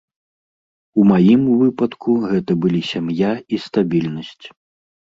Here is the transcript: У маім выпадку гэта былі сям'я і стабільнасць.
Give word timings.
У 1.01 1.05
маім 1.11 1.41
выпадку 1.59 2.17
гэта 2.31 2.51
былі 2.65 2.81
сям'я 2.91 3.31
і 3.53 3.65
стабільнасць. 3.71 4.45